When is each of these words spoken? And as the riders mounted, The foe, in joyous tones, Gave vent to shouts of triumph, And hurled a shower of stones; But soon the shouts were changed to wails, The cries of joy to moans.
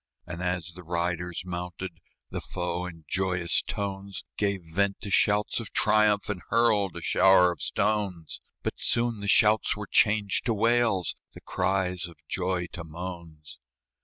And 0.25 0.41
as 0.41 0.71
the 0.71 0.81
riders 0.81 1.43
mounted, 1.45 1.99
The 2.31 2.41
foe, 2.41 2.87
in 2.87 3.05
joyous 3.07 3.61
tones, 3.61 4.23
Gave 4.35 4.61
vent 4.63 4.99
to 5.01 5.11
shouts 5.11 5.59
of 5.59 5.71
triumph, 5.73 6.27
And 6.27 6.41
hurled 6.49 6.97
a 6.97 7.03
shower 7.03 7.51
of 7.51 7.61
stones; 7.61 8.41
But 8.63 8.79
soon 8.79 9.19
the 9.19 9.27
shouts 9.27 9.75
were 9.77 9.85
changed 9.85 10.45
to 10.47 10.55
wails, 10.55 11.13
The 11.33 11.41
cries 11.41 12.07
of 12.07 12.15
joy 12.27 12.65
to 12.73 12.83
moans. 12.83 13.59